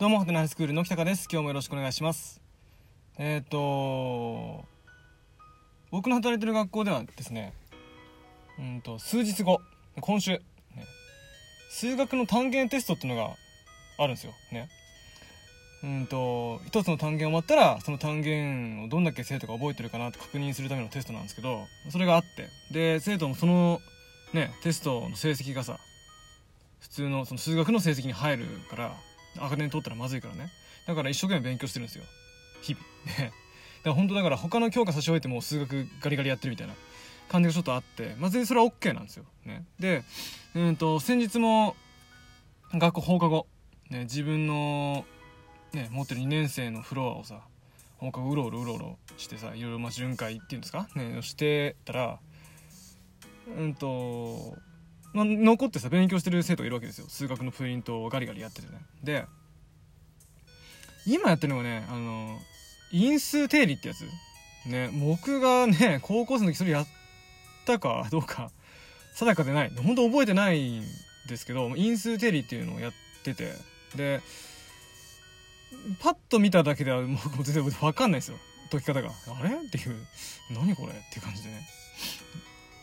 [0.00, 1.28] どうも、ハテナスクールの北川です。
[1.30, 2.40] 今日もよろしくお願いします。
[3.18, 4.64] えっ、と、
[5.90, 7.52] 僕の働いてる学校ではですね、
[8.58, 9.60] うんと、数日後、
[10.00, 10.40] 今週、ね
[11.68, 13.34] 数学の単元テストっていうのが
[13.98, 14.32] あるんですよ。
[14.50, 14.70] ね。
[15.84, 23.82] うんと、一つの単元終わったら、その単元をどんだけ生徒が覚えてるかなって確認するためのテストなんですけど、それがあって、で、生徒もその、
[24.32, 25.78] ね、テストの成績がさ、
[26.78, 28.96] 普通のその数学の成績に入るから
[29.40, 30.50] 赤点取ったらまずいからね。
[30.86, 32.04] だから一生懸命勉強してるんですよ。
[32.62, 32.84] 日々。
[33.18, 33.32] ね
[33.82, 36.74] だから本当だから他の教科差し終えても数学ガリガリやってるみたいな
[37.28, 39.24] 感じがちょっとあってまあ全然それは OK なんですよ。
[39.44, 39.64] ね。
[39.78, 40.02] で
[40.54, 41.76] うんと先日も
[42.74, 43.46] 学校放課後、
[43.88, 45.04] ね、自分の、
[45.72, 47.40] ね、持ってる2年生のフロアをさ
[47.98, 50.88] 放課後うろうろうろうろしてさいろいろまあ巡回っていうんですか？
[50.94, 52.18] ねしてたら
[53.56, 54.56] うんと
[55.12, 57.06] ま、残ってさ勉強してる生徒がいるわけですよ。
[57.08, 58.78] 数学のプリントをガリガリやっててね。
[59.02, 59.26] で
[61.06, 62.38] 今やってるのがねあの
[62.92, 64.04] 因数定理ってやつ。
[64.68, 66.86] ね僕がね高校生の時それやっ
[67.66, 68.50] たかどうか
[69.14, 69.70] 定かでない。
[69.70, 70.84] 本当覚えてないん
[71.28, 72.92] ですけど因数定理っていうのをやっ
[73.24, 73.52] てて。
[73.96, 74.20] で
[76.00, 78.36] パッと見ただけでは僕も全然分かんないですよ。
[78.70, 79.08] 解き方が。
[79.08, 79.50] あれ？
[79.50, 80.06] っていう。
[80.50, 80.92] 何これ？
[80.92, 81.66] っていう感じでね。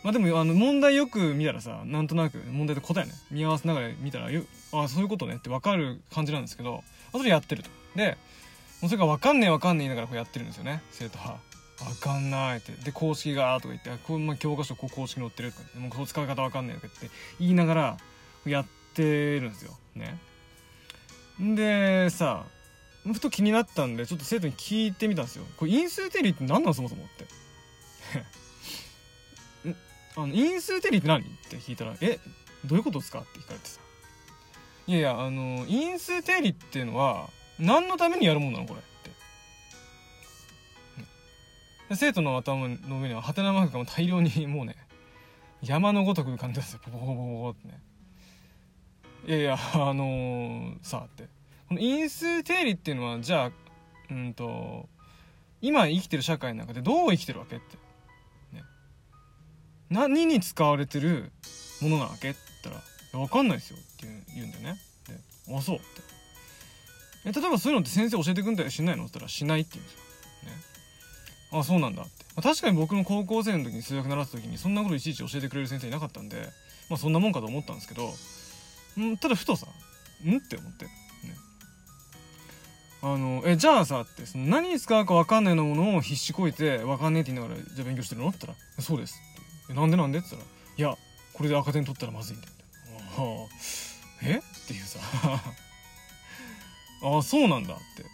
[0.08, 3.12] まあでもあの問題よく見たらさなんとなく問題と答えね。
[3.30, 4.42] 見合わせながら見たらよ
[4.72, 7.68] あそういうことねって分かる感じなんですけどそれやってると。
[7.94, 8.16] で
[8.80, 10.82] もうそれが分かんねえ分かんねえ言いながらこうやってるんですよね。
[10.92, 11.36] 生徒は。
[11.76, 12.72] 分かんないって。
[12.72, 17.96] で公式がとか言ってこう、まあ、教科書こう公式載ってるとかもうこう使い方分かんねえとかって言いながら
[18.46, 19.02] やって
[19.38, 19.76] るんですよ。
[19.94, 20.16] ね。
[21.38, 22.46] でさ
[23.04, 25.44] ふと気になったんでちょっと生徒に聞いてみたんですよ。
[25.58, 27.26] これ因数定理って何なのそもそもって。
[30.18, 31.22] あの因数定理って何？
[31.22, 32.18] って聞いたら「え
[32.64, 33.80] どういうことですか?」って聞かれてさ
[34.88, 37.30] 「いやいやあの因数定理っていうのは
[37.60, 38.82] 何のためにやるもんなのこれ」っ
[41.88, 44.74] て、生徒の頭の上にはハテナマークが大量にもうね
[45.62, 46.80] 山のごとく感じですよ。
[46.82, 47.80] ポポポポポってね。
[49.26, 51.28] いやいやあのー、さあって。
[51.68, 53.52] この因数定理っていうのはじゃあ
[54.10, 54.88] うんと
[55.60, 57.87] 今生きてる社会の中でどう生きてるわけって。
[59.90, 61.32] 何に使われてる
[61.80, 62.30] ものなわけ？
[62.30, 62.84] って言ったら
[63.20, 64.80] 「分かんないですよ」って言うんだよね。
[65.06, 65.14] で
[65.56, 65.84] 「あそう」って。
[67.24, 70.00] え例えばそういうのって先生教えてくんだよしないのって言ったら「しない」って言うんですよ、
[70.50, 76.48] ね、あそうなんだって、まあ、確かに僕の高校生の時に数学習った時にそんなこといちいち教えてくれる先生いなかったんで
[76.88, 78.14] まあそんなもんかと思ったんですけど
[78.98, 79.66] うんただふとさ
[80.24, 80.86] 「ん?」って思って。
[83.00, 88.28] あのえじゃあさってその何に使うか分かんないようなものを必死こいて分かんねえって言いながらじゃあ勉強してるの？
[88.30, 89.20] って言ったら「そうです」
[89.74, 90.18] なんでなんで？
[90.18, 90.98] って言ったら「いや
[91.32, 92.52] これで赤点取ったらまずいんだよ」
[93.18, 93.48] ああ
[94.22, 94.38] え？
[94.38, 94.98] っていうさ
[97.02, 98.04] ああそうなんだって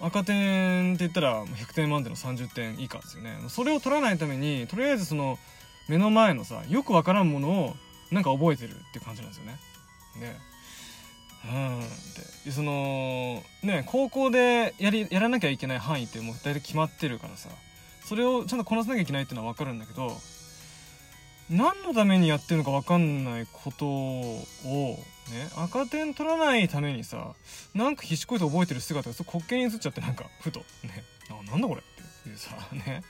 [0.00, 5.38] 赤点って言ったら100点満点の30点以下ですよねそれを取らないためにとりあえずその
[5.88, 7.76] 目の前のさよくわからんものを
[8.10, 9.58] なんか覚えてるって感じなんですよね。
[10.18, 10.36] で
[11.42, 11.80] うん
[12.44, 17.48] でそのね高校でやりやらなきゃいけない範囲ってもう大体決まってるからさ。
[18.10, 20.10] それをちゃんとこなさなきゃいけないっていうのは分かるんだけど
[21.48, 24.40] 何のためにやってるのか分かんないことを
[25.30, 27.34] ね赤点取らないためにさ
[27.72, 31.84] なんか必死こいて覚えてる姿がそ滑稽に映っちゃってなんかふとねあなんだこれっ
[32.24, 33.04] ていうさね。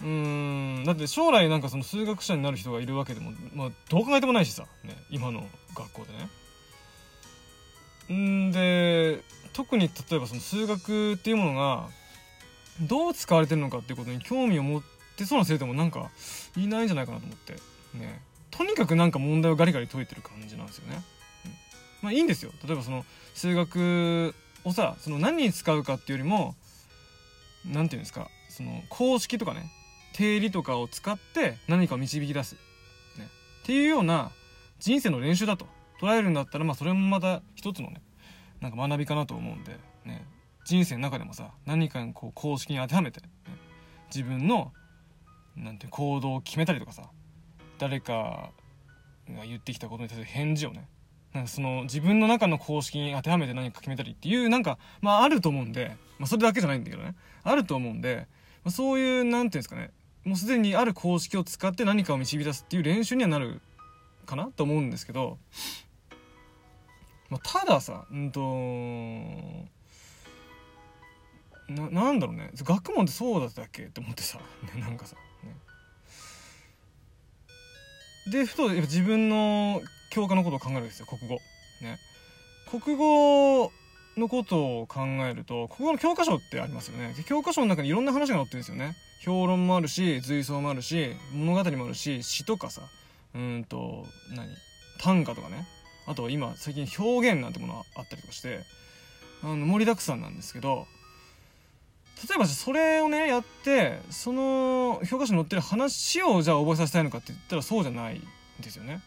[0.00, 5.46] うーんだって将来なんかその数学者になる人がいるわけでも、まあ、どう考えてもないしさ、ね、今の
[5.76, 6.12] 学校で
[8.14, 8.16] ね。
[8.48, 11.90] んで特に例えばその数学っていうものが
[12.80, 14.82] どう使われてるのかっていうことに興味を持っ
[15.16, 16.10] てそうな生徒もなんか
[16.56, 17.54] いないんじゃないかなと思って。
[17.94, 18.22] ね。
[18.50, 21.02] とにかくなんか問題をガリガリ解いてる感じなんですよね、
[21.46, 21.52] うん、
[22.02, 22.52] まあいいんですよ。
[22.66, 24.34] 例えばその数学
[24.64, 26.54] をさその何に使うかっていうよりも
[27.64, 29.70] 何て言うんですかその公式とかね
[30.14, 32.54] 定理とかを使って何かを導き出す、
[33.18, 33.28] ね、
[33.62, 34.30] っていうような
[34.78, 35.66] 人生の練習だと
[36.00, 38.02] 捉えるんだったらまあそれもまた一つのね
[38.60, 39.78] なんか学びかなと思うんで。
[40.04, 40.24] ね。
[40.64, 43.28] 人生の中でもさ何かにこう公式に当てはめて、ね、
[44.14, 44.72] 自分の
[45.56, 47.10] なんて行動を決めたりとかさ
[47.78, 48.50] 誰か
[49.28, 50.88] が言ってきたことに対する返事をね
[51.32, 58.28] なんかその自分の中の公式に当てはめて何か決めたりっていうなんかまああると思うんで、まあ、それだけじゃないんだけどねあると思うんで、
[58.64, 59.90] まあ、そういうなんていうんですかね
[60.24, 63.60] もうすでにある公式を使って何かを導き出すっていう練習にはなる
[64.26, 65.38] かなと思うんですけど、
[67.28, 68.40] まあ、たださうんと
[71.74, 72.50] ななんだろうね。
[72.54, 73.84] 学問ってそうだったっけ？
[73.84, 74.38] って思ってさ、
[74.74, 75.54] ね、なんかさ、ね、
[78.30, 81.06] でふとやっぱ自分の教科のことを考えるんですよ。
[81.06, 81.34] 国語。
[81.80, 81.98] ね。
[82.70, 83.72] 国語
[84.16, 87.14] のことを考えると国語の教科書ってありますよね。
[87.26, 88.94] 教科書の中にいろんな話が載ってるんですよね。
[89.24, 92.82] 評論もあるし随想もあるし物語もあるし詩とかさ。
[93.34, 94.48] うんと何？
[95.00, 95.66] 短歌とかね。
[96.06, 98.60] あと今最近表現なんてものがあったりとかして。
[99.44, 100.86] あの盛りだくさんなんですけど
[102.28, 108.22] 例えばそれをねやってその教科書に載ってる話をじゃあ覚えさせたいのかって言ったらそうじゃないん
[108.60, 109.02] ですよね。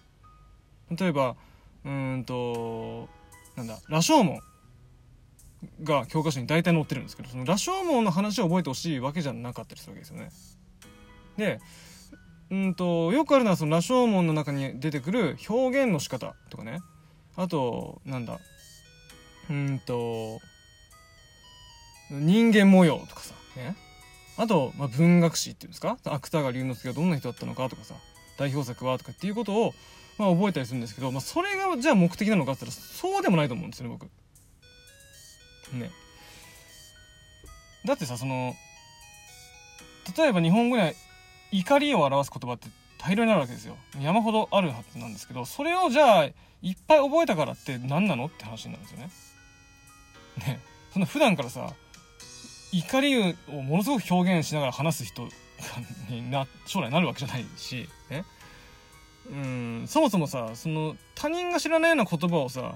[0.92, 1.36] 例えば
[1.86, 3.08] うんと
[3.56, 4.40] なんだ羅生門
[5.84, 10.32] が教科書に大体載ってるんですけどその羅生門の話を覚えてほしいわけじゃなかったりするわけですよね。
[11.38, 11.60] で
[12.52, 16.80] うんとよくあるのはその羅生門の中に出てくる表現の仕方とかね
[17.36, 18.40] あとなんだ
[19.50, 20.40] うんと
[22.12, 23.76] 人間模様とかさね。
[24.38, 25.98] あと、まあ、文学史っていうんですか？
[26.04, 27.96] 芥川龍之介がどんな人だったのかとかさ
[28.38, 29.74] 代表作はとかっていうことを、
[30.18, 34.10] まあ、覚えたりするんですけど、まあ、それがじゃあ目的なのかって言ったらそうでもないと思うんですよね僕。
[35.74, 35.90] ね。
[37.86, 38.54] だってさその
[40.18, 40.92] 例えば日本語には
[41.52, 42.68] 怒りを表す言葉って
[42.98, 43.78] 大量になるわけですよ。
[44.02, 46.32] 山ほどあるはずなんですけどそれをじゃあい
[46.72, 49.10] っぱい覚えたからって何なのって話になるんですよね。
[50.46, 50.60] ね。
[50.92, 51.74] その普段からさ
[52.78, 55.30] 怒りをものすごく表現しながら話す人
[56.10, 58.26] にな将来なるわけじゃないしね
[59.32, 62.76] うんそもそもさその他人が知らないような言葉をさ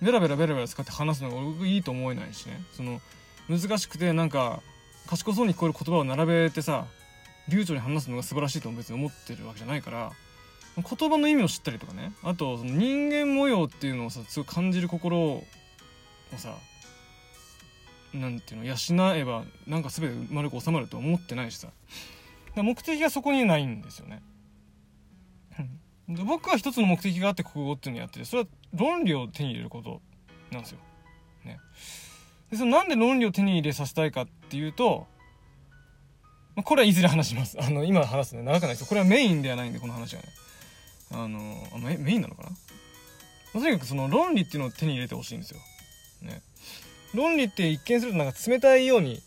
[0.00, 2.60] ベラベラベラベラ使って話すのが僕いいと思えないしね。
[2.76, 3.00] その
[3.48, 4.60] 難しくてなんか
[5.06, 6.86] 賢そうに聞こえる言葉を並べてさ
[7.48, 10.12] 流暢に話すのが素晴らしいとも別に思ってるわけじゃないから
[10.76, 12.12] 言葉の意味を知ったりとかね。
[12.22, 15.44] あとその人間模様っていうのをさすごい感じる心を
[16.36, 16.56] さ
[18.14, 21.68] なんていうの養えばなんか全て丸く収まると思ってないしさ
[22.56, 24.22] 目的がそこにないんですよね
[26.08, 30.00] で僕は一つの目的があって国語っていうのをやっててそれは論理を手に入れること
[30.52, 30.78] なんですよ、
[31.44, 31.58] ね、
[32.50, 35.06] でそのなんで論理を手に入れさせたいかっていうと
[36.54, 37.56] まこれはいずれ話します。
[37.60, 38.86] あの、今話すね、長くないですよ。
[38.86, 40.28] これはメインではないんで、この話はね。
[41.10, 42.50] あの、メメインなのかな
[43.54, 45.60] まとにかくその論理っていうのを手に入れてほしいんですよ。
[46.22, 46.42] ね。
[47.14, 49.20] 論理って一見するとなんか冷たいように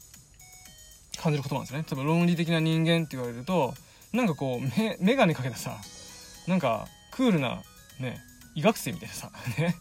[1.17, 1.83] 感じることなんですね。
[1.89, 3.73] 例えば論理的な人間って言われると、
[4.13, 5.77] なんかこう、メメガネかけたさ、
[6.47, 7.61] なんかクールな、
[7.99, 8.21] ね、
[8.55, 9.75] 医学生みたいなさ、 ね。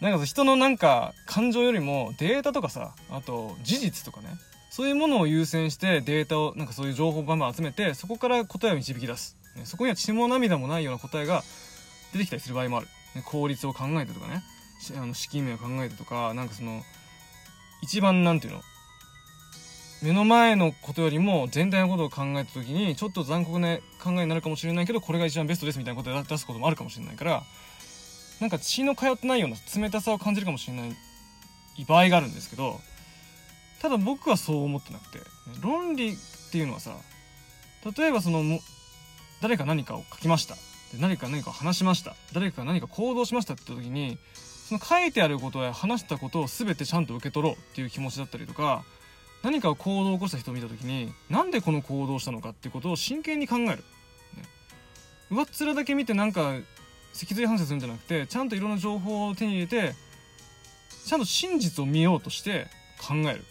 [0.00, 4.28] なんか人のなんか感情よりもデータとかさ、あと事実とかね、
[4.74, 11.44] そういうものを優先してデータをなんかそういう情報をバンバン集めてそこから答えを導き出す、ね、そこには血も涙もないような答えが
[12.12, 14.42] 出てきたりする場合もある、ね、効率を考えてとかね
[14.96, 16.82] あの資金面を考えてとかなんかその
[17.82, 18.62] 一番なんていうの？
[20.02, 27.42] 目の前のことよりも全体のことを考えた時にちょっと残酷な考えになるかもしれないけどこれが一番ベストですみたいなことを出すこともあるかもしれないから
[28.40, 30.94] なんか血の通ってないような冷たさを感じるかもしれない
[31.86, 32.80] 場合があるんですけど
[33.80, 35.20] ただ僕はそう思ってなくて
[35.62, 36.16] 論理っ
[36.52, 36.96] ていうのはさ
[37.96, 38.42] 例えばその
[39.40, 40.54] 誰か何かを書きました。
[40.54, 42.14] で何か何かを話しました。
[42.32, 44.18] 誰か何か行動しましたって時に
[44.68, 48.82] その書いてあることや話したことを全てちゃんと受け取ろうっていう気持ちだったりとか
[49.42, 53.74] 何かを行動を起こした人を見た時になんでこの行動をしたのかっていうことを真剣に考える、ね、
[55.30, 56.54] 上っ面だけ見てなんか
[57.12, 59.94] 脊髄反射するんじゃなくてちゃんといろんな情報を手に入れて
[61.04, 62.66] ちゃんと真実を見ようとして
[63.06, 63.44] 考える。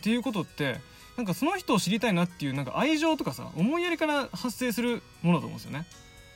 [0.00, 0.80] っていうことって
[1.16, 5.86] なんかその人を知りたいなっていうなんか愛情とかさ思いやりから発生するものだと思うんですよね。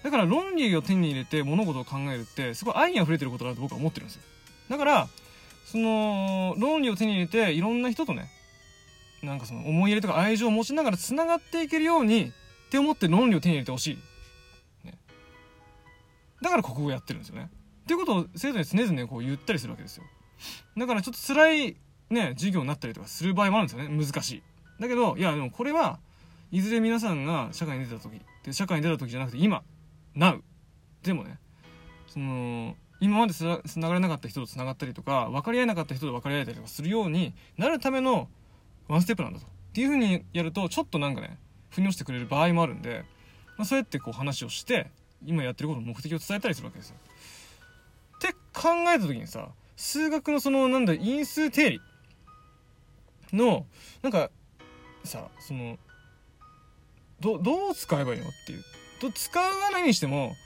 [0.02, 4.22] だから論理を手に入れて物事を考えるってすごい愛に溢れてることだと僕は思ってるんですよ。
[4.70, 5.08] だから
[5.66, 8.30] その論理を手に入れていろんな人とね
[9.22, 12.30] なんかその思いやりとか愛情を持ちながらつながっていけるようにっ
[12.70, 14.94] て思って論理を手に入れてほしい、ね、
[16.40, 17.50] だから国語をやってるんですよね。
[17.84, 20.04] っていうことを生徒に常々こう言ったりするわけですよ。
[20.76, 21.76] だからちょっと辛い
[22.10, 24.06] ね、授業になったりとかする場合もあるんですよね。
[24.06, 24.42] 難しい。
[24.80, 25.98] だけど、いや、でもこれは
[26.50, 29.62] いずれ皆さんが社会に出た時、で社会に出た時じゃなくて今、
[30.16, 30.40] now。
[31.02, 31.38] でもね、
[32.08, 38.28] その、今まで繋がれなかった人と繋がったりとか、分かり合えなかった人と分かり合えたりとかするようになるための
[38.88, 39.46] ワンステップなんだと。
[39.46, 41.38] っていう風にやると、ちょっとなんかね、
[41.70, 43.04] 腑に落ちてくれる場合もあるんで、
[43.56, 44.90] まあ、そうやってこう話をして、
[45.24, 46.96] 今やってることの目的を伝えたりするわけですよ。
[48.16, 51.80] って考えた時にさ、数学のその、なんだ、因数定理。
[53.32, 53.66] の
[54.02, 54.30] なんか
[55.04, 55.78] さその
[57.20, 58.62] どどう使えばいいのっていう
[58.98, 60.36] と使わないにしても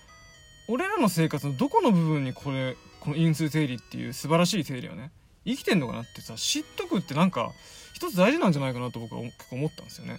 [0.69, 5.11] 俺らの生活のどこの部分にこれこの因数定理っていう素晴らしい定理はね
[5.45, 7.53] 生きてんのかなってさ知っとくってなんか
[7.95, 10.15] 一つ大事なんじゃないかなと僕は結構思ったんですよね。
[10.15, 10.19] ね。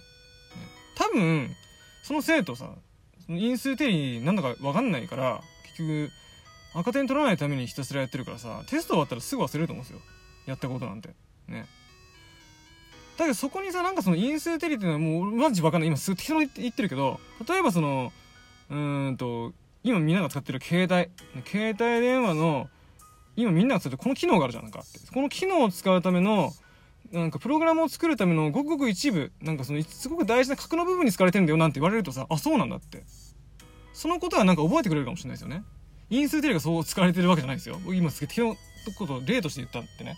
[0.96, 1.56] 多分
[2.02, 2.70] その生徒さ
[3.26, 5.40] その因数定理なんだか分かんないから
[5.76, 6.10] 結局
[6.74, 10.00] 赤点取らないためにひたすらやってるからさテスト終わったらすぐ忘れると思うんですよ。
[10.46, 11.08] やったことなんて。
[11.48, 11.66] ね。
[13.16, 18.12] だけどそこにさなんかその因数定理っていうのはもうマジわかんない今すぐ適当に言ってるけど例えばその
[18.70, 19.52] うーんと
[19.82, 21.10] 今みんなが使ってる携帯
[21.46, 22.68] 携帯電話の
[23.36, 24.98] 今みんなが使ってるこの機能があるじゃんかって。
[25.12, 26.52] この機能を使うための
[27.12, 33.04] なんかプログラムを作るためのごくごく一部なんかそのすごく大事な核の部分に使われてるんだよなんて言われるとさあそうなんだって。
[33.92, 35.62] そのことはなんか覚えてくれるかもしれないですよね。
[36.10, 37.78] 因数定理がそう使われてるわけじゃないですよ。
[37.86, 38.54] 今適当な
[38.98, 40.16] ことを例として言ったってね。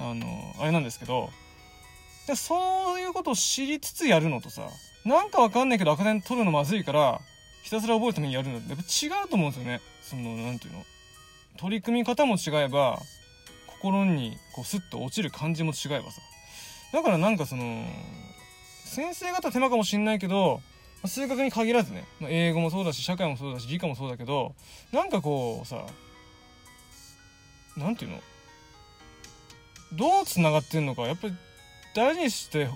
[0.00, 0.26] あの
[0.58, 1.30] あれなんですけど。
[2.26, 4.62] でそういうことを知りつつやるのとさ
[5.04, 7.20] なんかわかんないけど赤点取るのまずいから
[7.62, 8.70] ひたすら覚えるためにやるのって。
[8.70, 9.80] やっぱ違うと思うんですよね。
[10.02, 10.84] そのなんていうの。
[11.58, 13.00] 取り組み方も違えば
[13.66, 16.20] 心にこうスッと落ちる感じも違えばさ。
[16.92, 17.84] だからなんかその
[18.84, 20.60] 先生方手間かもしんないけど
[21.06, 24.54] 数学に限らずね英語もそうだし社会もそうだし理科もそうだけど
[24.92, 25.84] なんかこうさ
[27.76, 28.20] なんていうの。
[29.94, 31.34] どうつながってんのかやっぱり
[31.94, 32.66] 大事にして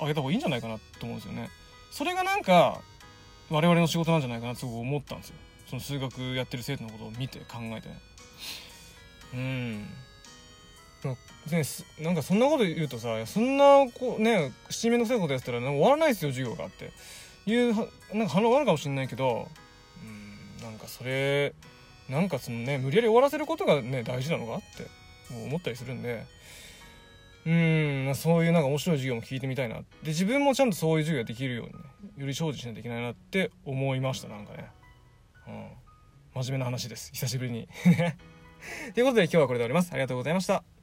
[0.00, 1.50] あげた方がいいんじゃないかなと思うんですよね。
[1.90, 2.80] それがなんか
[3.50, 5.34] 我々の仕事なんじゃないかなと思ったんですよ。
[5.66, 8.00] その数学やってる生徒のことを見て考えてね。
[9.32, 9.86] うん、
[12.04, 16.92] なんかそんなこと言うとさそんなこうね七面のせいことやったら終わらないですよ授業がって。
[17.46, 19.48] いうなんか反応があるかもしれないけど
[20.02, 21.54] うんなんかそれ
[22.08, 24.86] なんかそのね無理やり終わらせることがね大事なのかって
[25.46, 26.26] 思ったりするんで。
[27.46, 31.78] うんそういうなんか面白い授業も聞いてみたいなで自分もちゃんとそういう授業ができるようにね
[32.18, 34.70] より精進しないといけないなって思いましたなんかね。
[35.48, 36.42] うん。
[36.42, 37.10] 真面目な話です。
[37.12, 37.68] 久しぶりに。
[38.94, 39.90] ということで今日はこれで終わります。
[39.92, 40.79] ありがとうございました。